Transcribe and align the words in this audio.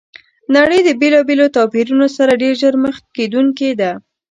نړۍ 0.55 0.79
د 0.83 0.89
بېلابېلو 1.01 1.45
توپیرونو 1.55 2.07
سره 2.17 2.39
ډېر 2.41 2.53
ژر 2.61 2.75
مخ 2.83 2.95
کېدونکي 3.15 3.71
ده! 3.79 3.91